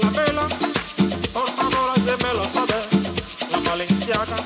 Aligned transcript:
la 0.00 0.10
vela, 0.10 0.48
por 1.32 1.48
favor 1.50 1.90
hacémelo 1.94 2.44
saber. 2.44 2.84
La 3.50 3.60
valenciaga, 3.70 4.36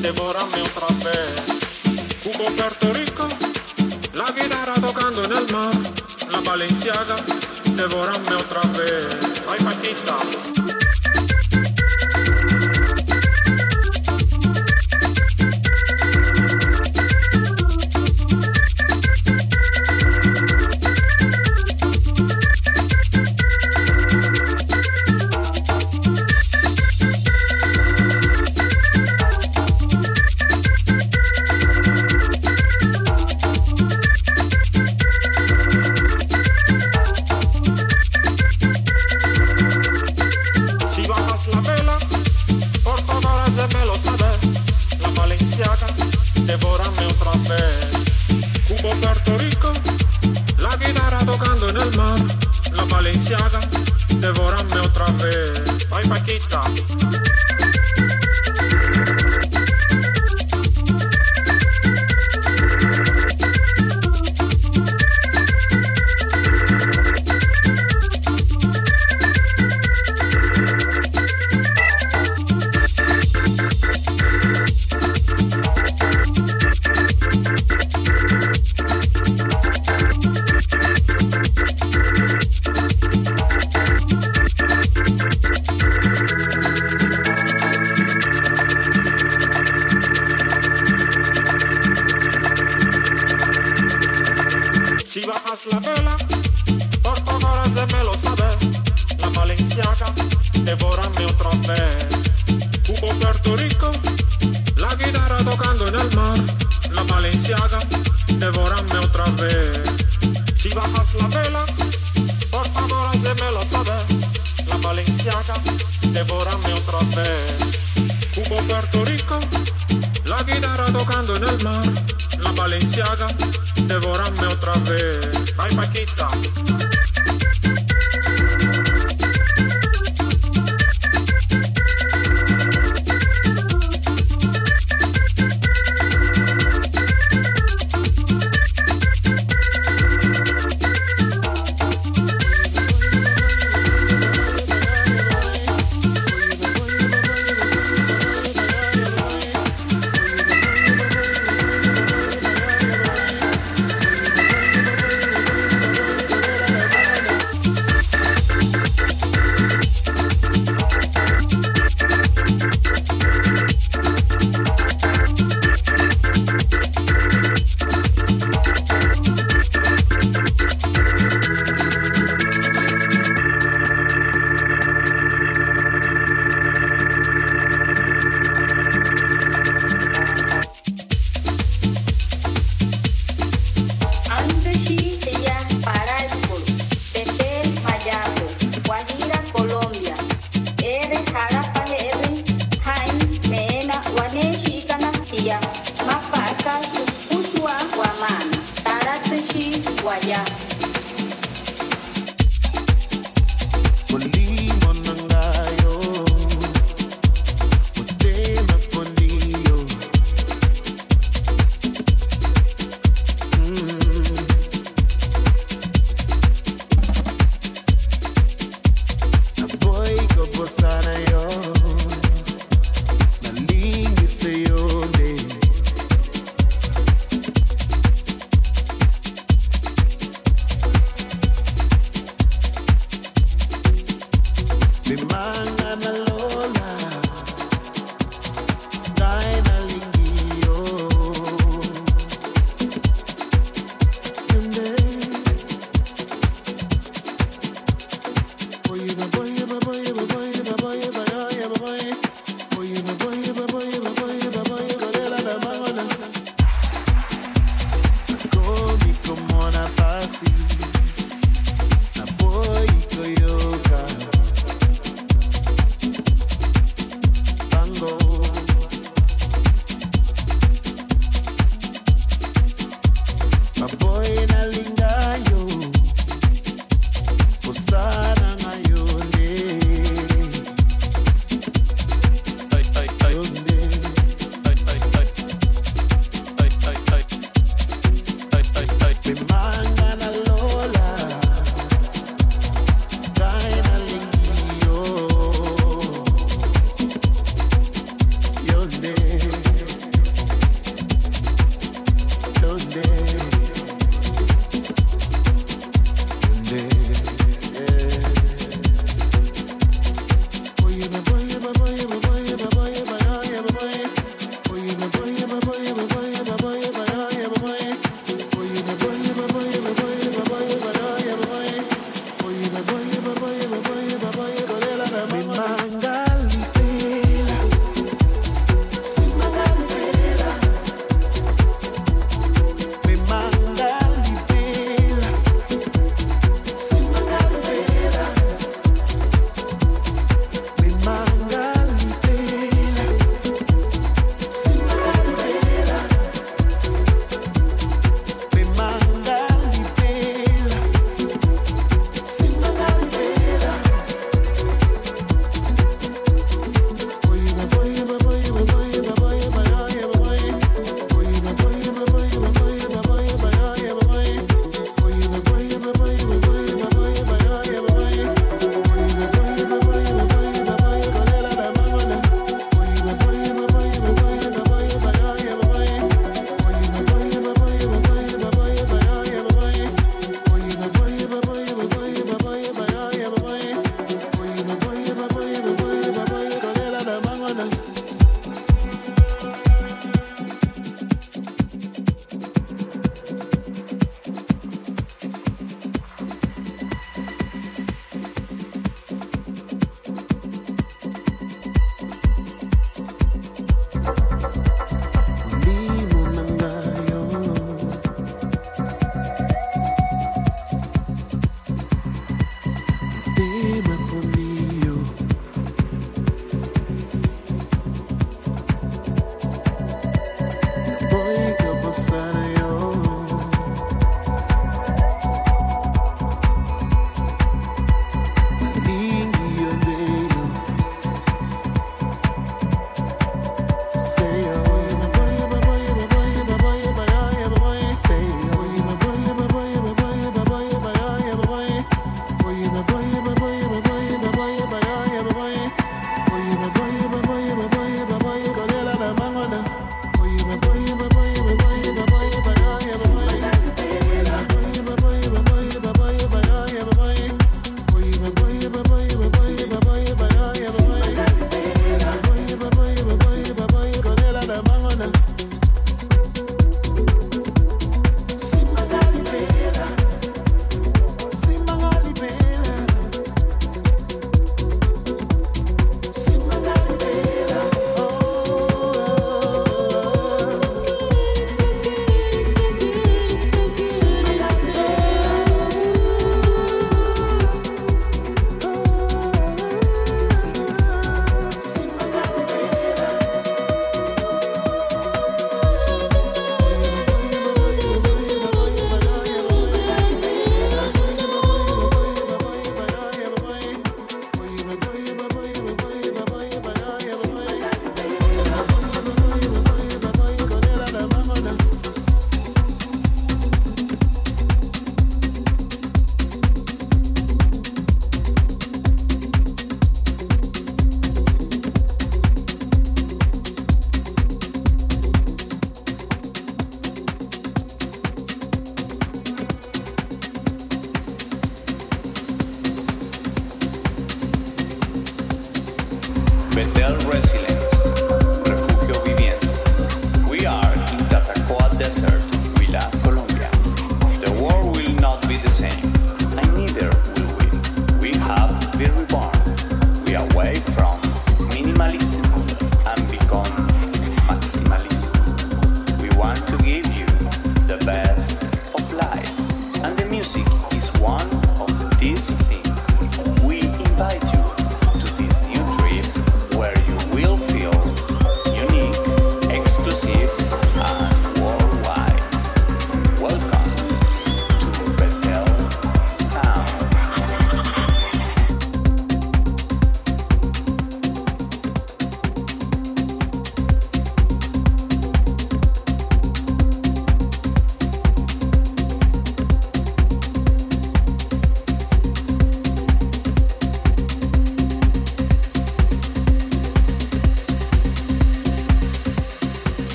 devórame 0.00 0.62
otra 0.62 0.88
vez. 1.04 1.44
Cubo 2.24 2.50
Puerto 2.56 2.92
Rico, 2.92 3.28
la 4.14 4.30
guitarra 4.32 4.74
tocando 4.74 5.22
en 5.24 5.32
el 5.32 5.52
mar. 5.52 5.70
La 6.32 6.40
valenciaga, 6.40 7.16
devórame 7.76 8.34
otra 8.34 8.62
vez. 8.72 9.06
Ay, 9.48 9.64
Paquita. 9.64 10.57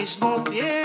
Mismo 0.00 0.42
tiempo 0.44 0.79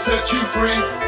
set 0.00 0.32
you 0.32 0.42
free. 0.46 0.99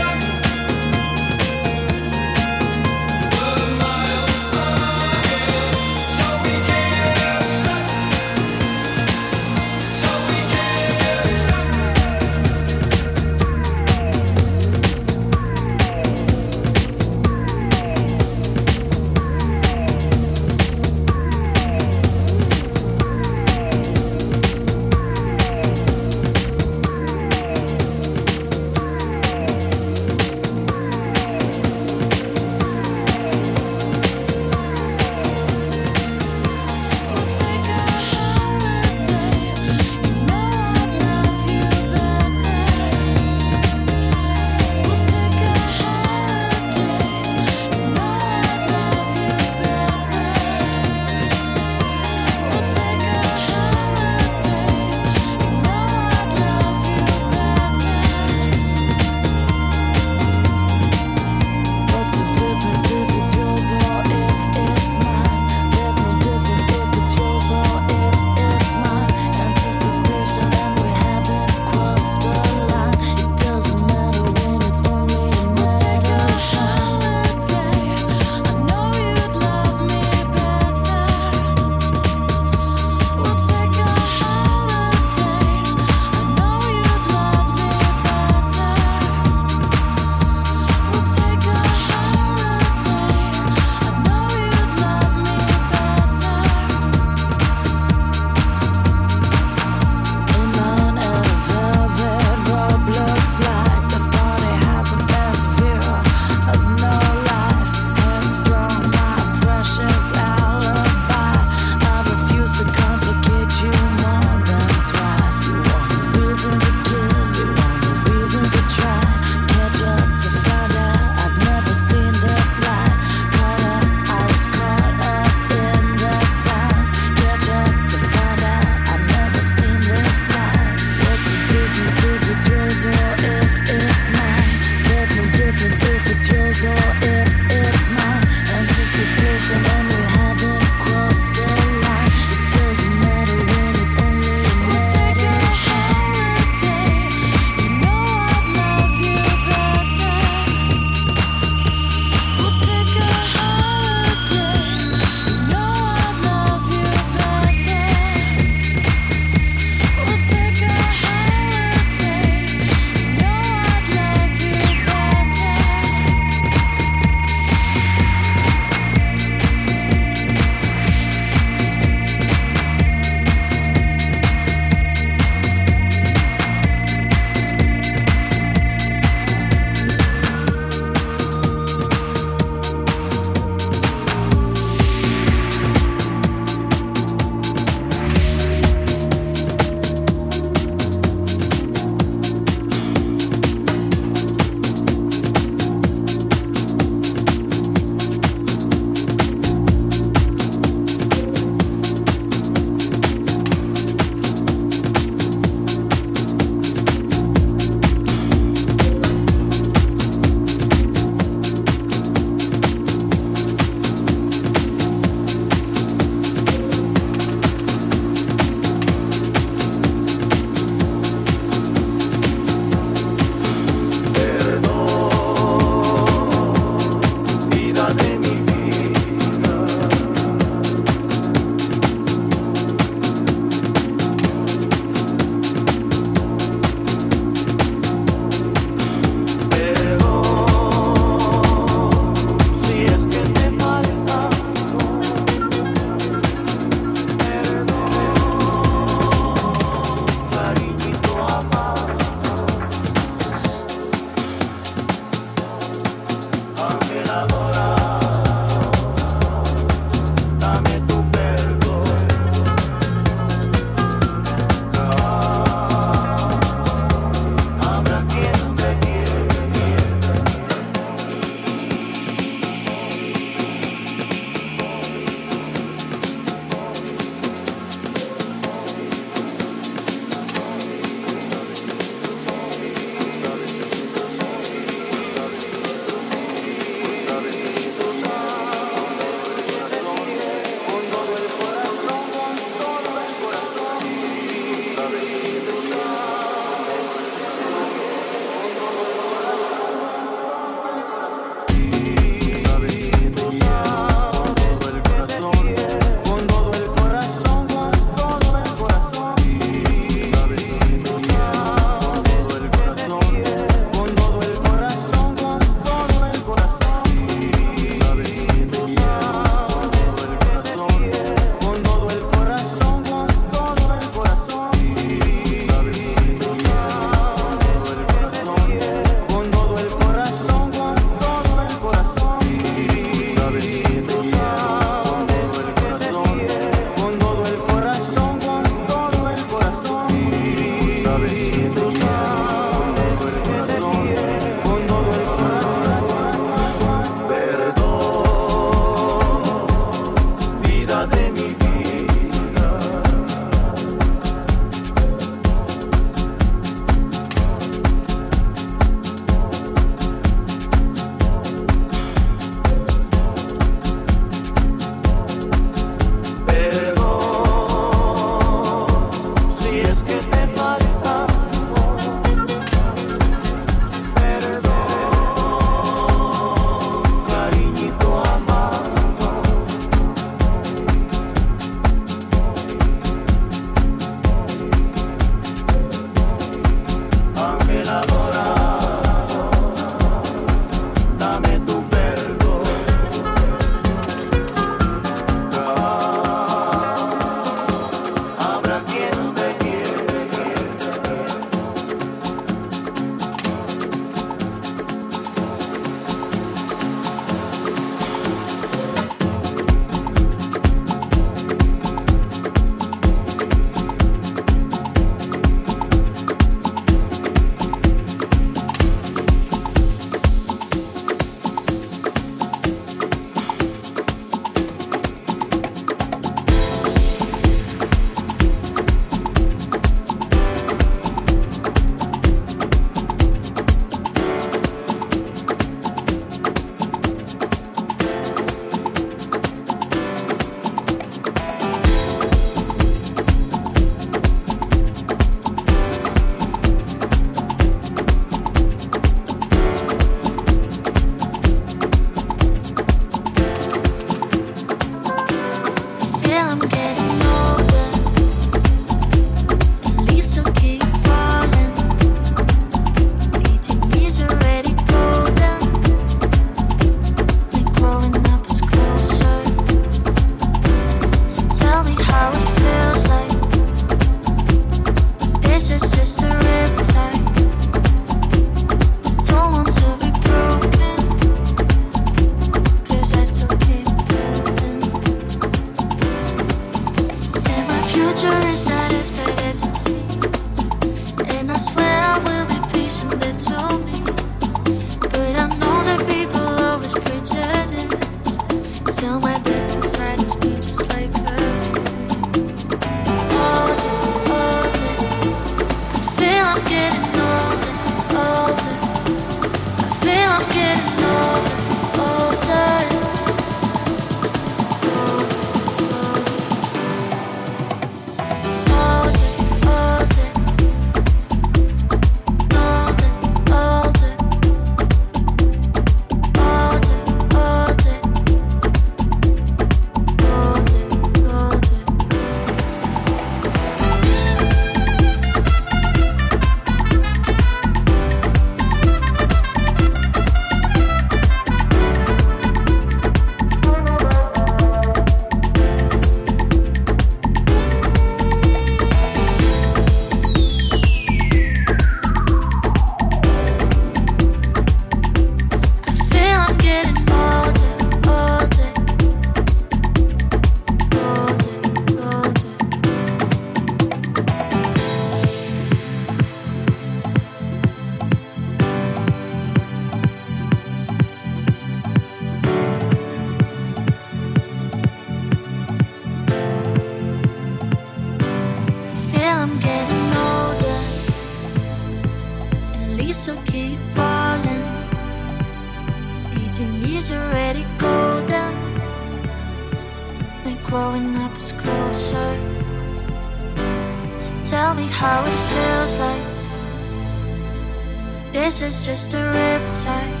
Just 598.64 598.94
a 598.94 598.96
riptide. 598.96 600.00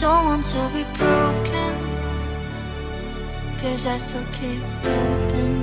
Don't 0.00 0.24
want 0.24 0.42
to 0.46 0.68
be 0.74 0.82
broken. 0.98 1.76
Cause 3.56 3.86
I 3.86 3.98
still 3.98 4.26
keep 4.32 4.64
hoping. 4.82 5.62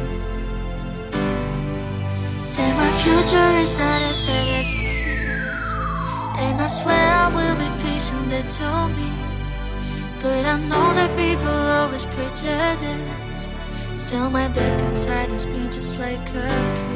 That 2.55 2.73
my 2.77 2.89
future 3.03 3.49
is 3.59 3.75
not 3.77 4.01
as 4.03 4.21
bad 4.21 4.47
as 4.47 4.73
it 4.75 4.85
seems. 4.85 5.73
And 6.39 6.61
I 6.61 6.67
swear 6.67 6.95
I 6.95 7.27
will 7.35 7.57
be 7.57 7.83
patient, 7.83 8.29
they 8.29 8.43
told 8.43 8.91
me. 8.95 9.11
But 10.21 10.45
I 10.45 10.57
know 10.57 10.93
that 10.93 11.11
people 11.17 11.49
always 11.49 12.05
prejudice. 12.05 13.47
Still, 13.95 14.29
my 14.29 14.47
dark 14.47 14.81
inside 14.83 15.31
is 15.31 15.45
me 15.47 15.67
just 15.69 15.99
like 15.99 16.29
a 16.29 16.47
kid. 16.77 16.92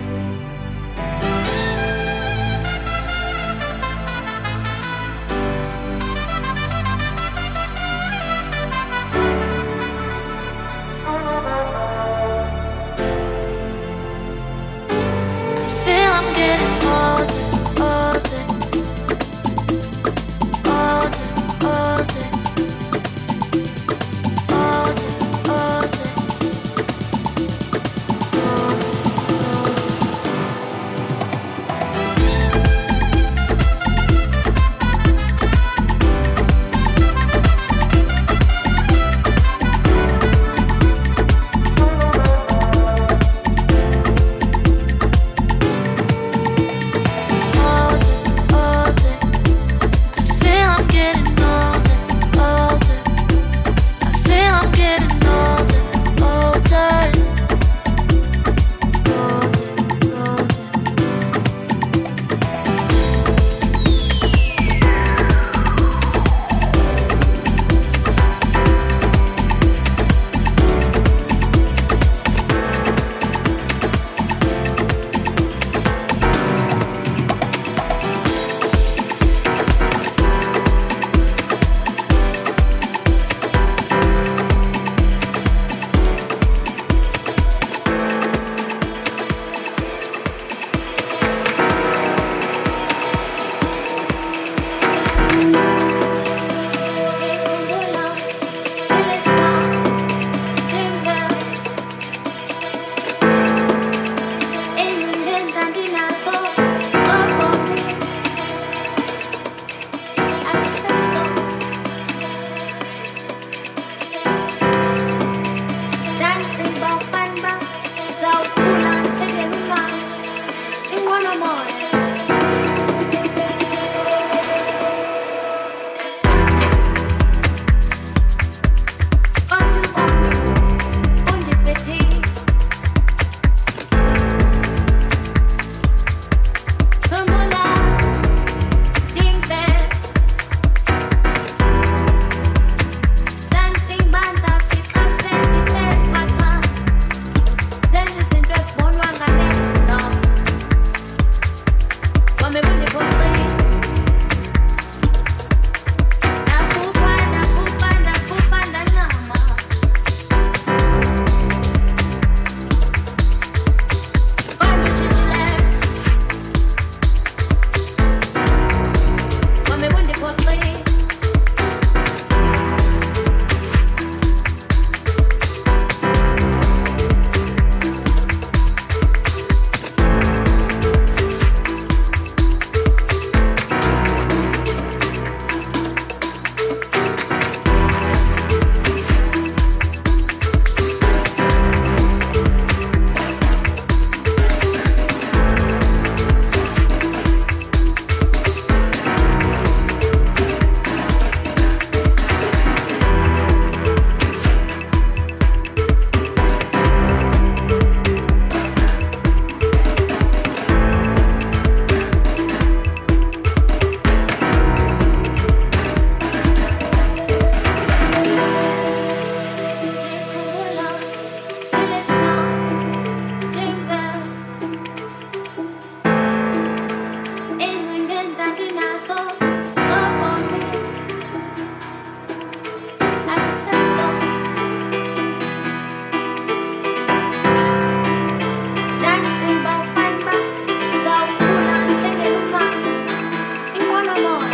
come 244.18 244.42
on. 244.42 244.47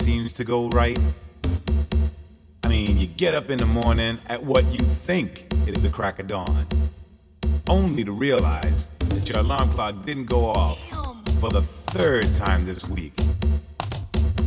Seems 0.00 0.32
to 0.32 0.44
go 0.44 0.68
right? 0.70 0.98
I 2.64 2.68
mean, 2.68 2.98
you 2.98 3.06
get 3.06 3.34
up 3.34 3.50
in 3.50 3.58
the 3.58 3.66
morning 3.66 4.18
at 4.28 4.42
what 4.42 4.64
you 4.66 4.78
think 4.78 5.46
is 5.66 5.82
the 5.82 5.90
crack 5.90 6.18
of 6.18 6.26
dawn, 6.26 6.66
only 7.68 8.04
to 8.04 8.12
realize 8.12 8.88
that 9.10 9.28
your 9.28 9.38
alarm 9.40 9.68
clock 9.70 10.06
didn't 10.06 10.24
go 10.24 10.46
off 10.46 10.80
for 11.38 11.50
the 11.50 11.60
third 11.60 12.34
time 12.34 12.64
this 12.64 12.88
week. 12.88 13.12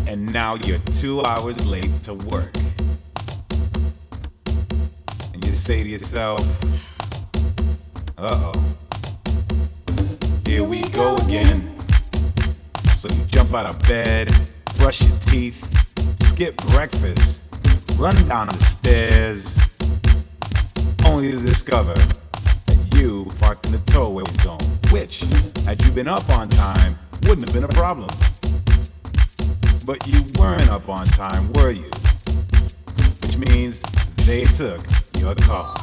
And 0.08 0.34
now 0.34 0.56
you're 0.56 0.80
two 0.80 1.24
hours 1.24 1.64
late 1.66 2.02
to 2.04 2.16
work. 2.16 2.56
And 5.34 5.46
you 5.46 5.52
say 5.52 5.84
to 5.84 5.90
yourself, 5.90 6.42
uh 8.18 8.52
oh, 8.54 8.76
here 10.46 10.64
we 10.64 10.82
go 10.90 11.16
again. 11.18 11.78
So 12.96 13.08
you 13.10 13.26
jump 13.26 13.54
out 13.54 13.68
of 13.68 13.82
bed, 13.84 14.32
skip 16.44 16.57
breakfast, 16.74 17.41
run 17.95 18.15
down 18.28 18.49
the 18.49 18.64
stairs, 18.65 19.56
only 21.06 21.32
to 21.32 21.40
discover 21.40 21.94
that 21.94 22.98
you 22.98 23.32
parked 23.40 23.65
in 23.65 23.72
the 23.72 23.78
towaway 23.86 24.26
zone, 24.41 24.57
which, 24.91 25.24
had 25.64 25.82
you 25.86 25.91
been 25.91 26.10
up 26.10 26.28
on 26.32 26.49
time, 26.49 26.98
wouldn't 27.24 27.48
have 27.48 27.53
been 27.53 27.64
a 27.64 27.68
problem. 27.70 28.10
But 29.86 30.06
you 30.06 30.22
weren't 30.38 30.70
up 30.70 30.90
on 30.90 31.07
time, 31.07 31.53
were 31.53 31.72
you? 31.72 31.90
Which 33.22 33.38
means 33.38 33.82
they 34.28 34.44
took 34.44 34.82
your 35.20 35.36
car. 35.36 35.78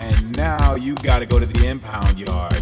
And 0.00 0.36
now 0.36 0.74
you 0.74 0.96
gotta 0.96 1.24
go 1.24 1.38
to 1.38 1.46
the 1.46 1.66
impound 1.66 2.18
yard 2.18 2.60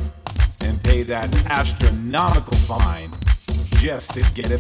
and 0.61 0.81
pay 0.85 1.03
that 1.03 1.27
astronomical 1.47 2.57
fine 2.59 3.11
just 3.81 4.13
to 4.13 4.21
get 4.35 4.53
it 4.53 4.60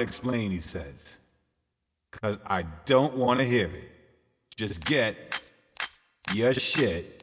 to 0.00 0.04
explain, 0.04 0.50
he 0.50 0.60
says. 0.60 1.18
Because 2.10 2.38
I 2.46 2.64
don't 2.86 3.16
want 3.16 3.40
to 3.40 3.44
hear 3.44 3.66
it. 3.66 3.90
Just 4.56 4.84
get 4.84 5.42
your 6.34 6.54
shit 6.54 7.22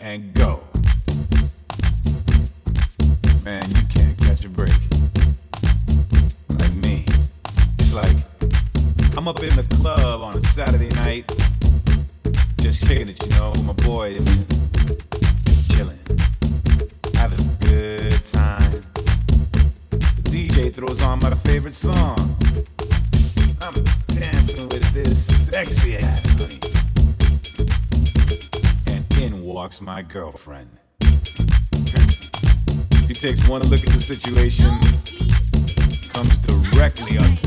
and 0.00 0.34
go. 0.34 0.62
Man, 3.44 3.68
you 3.70 3.82
can't 3.88 4.18
catch 4.18 4.44
a 4.44 4.48
break. 4.48 4.72
Like 6.48 6.74
me. 6.74 7.06
It's 7.78 7.94
like 7.94 8.16
I'm 9.16 9.26
up 9.26 9.42
in 9.42 9.54
the 9.56 9.66
club 9.80 10.20
on 10.20 10.36
a 10.36 10.40
Saturday 10.48 10.90
night, 10.90 11.30
just 12.60 12.86
kicking 12.86 13.08
it, 13.08 13.22
you 13.22 13.30
know, 13.30 13.50
with 13.50 13.64
my 13.64 13.72
boys, 13.84 14.51
my 30.02 30.08
girlfriend. 30.12 30.70
he 33.06 33.14
takes 33.14 33.48
one 33.48 33.62
look 33.68 33.80
at 33.80 33.92
the 33.92 34.00
situation, 34.00 34.70
comes 36.12 36.36
directly 36.38 37.18
up 37.18 37.41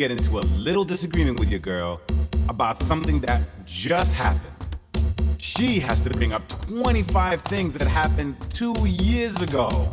get 0.00 0.10
into 0.10 0.38
a 0.38 0.46
little 0.56 0.82
disagreement 0.82 1.38
with 1.38 1.50
your 1.50 1.58
girl 1.58 2.00
about 2.48 2.82
something 2.82 3.20
that 3.20 3.42
just 3.66 4.14
happened. 4.14 4.54
She 5.36 5.78
has 5.80 6.00
to 6.00 6.08
bring 6.08 6.32
up 6.32 6.48
25 6.48 7.42
things 7.42 7.74
that 7.74 7.86
happened 7.86 8.34
two 8.48 8.74
years 8.86 9.42
ago 9.42 9.92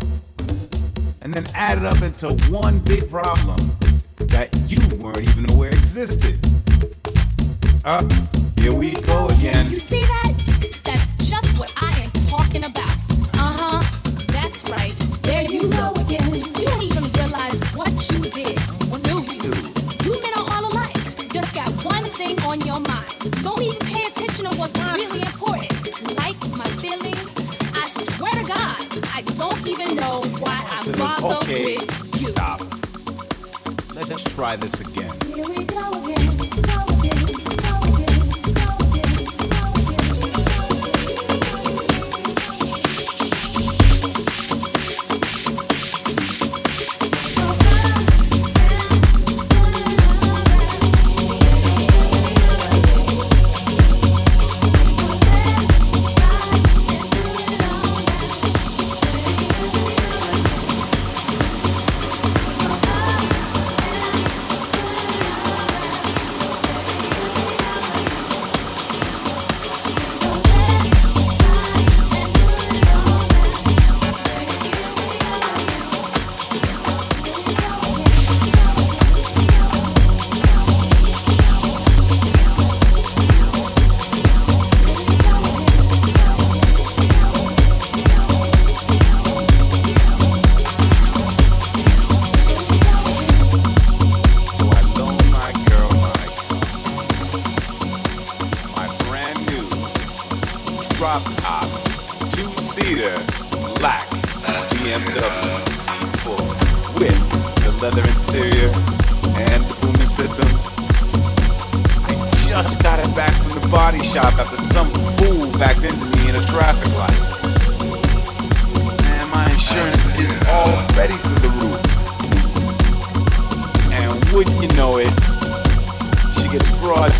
and 1.23 1.33
then 1.33 1.45
add 1.53 1.79
it 1.79 1.85
up 1.85 2.01
into 2.01 2.29
one 2.49 2.79
big 2.79 3.11
problem 3.11 3.57
that 4.19 4.47
you 4.67 4.79
weren't 4.95 5.19
even 5.19 5.51
aware 5.51 5.71
existed. 5.71 6.39
Up, 7.83 8.09
here 8.61 8.71
we 8.71 8.91
go 8.91 9.25
again. 9.25 9.67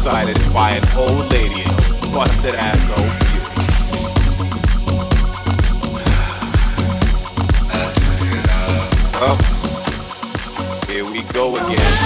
decided 0.07 0.53
by 0.53 0.71
an 0.71 0.84
old 0.95 1.29
lady 1.34 1.65
busted 2.13 2.55
ass 2.55 2.89
old 2.91 3.11
beauty. 3.19 3.43
Oh, 9.19 9.38
here 10.88 11.03
we 11.03 11.23
go 11.34 11.57
again. 11.57 11.96